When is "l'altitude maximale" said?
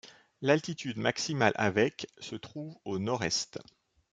0.41-1.53